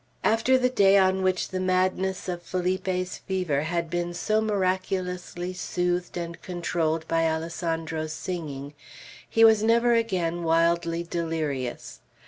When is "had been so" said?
3.61-4.41